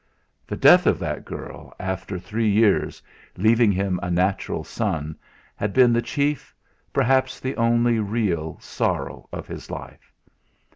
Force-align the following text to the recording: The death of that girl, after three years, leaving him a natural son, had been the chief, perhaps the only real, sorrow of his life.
The 0.47 0.57
death 0.57 0.87
of 0.87 0.97
that 0.97 1.25
girl, 1.25 1.75
after 1.79 2.17
three 2.17 2.49
years, 2.49 3.03
leaving 3.37 3.71
him 3.71 3.99
a 4.01 4.09
natural 4.09 4.63
son, 4.63 5.15
had 5.55 5.73
been 5.73 5.93
the 5.93 6.01
chief, 6.01 6.55
perhaps 6.91 7.39
the 7.39 7.55
only 7.55 7.99
real, 7.99 8.57
sorrow 8.59 9.29
of 9.31 9.47
his 9.47 9.69
life. 9.69 10.11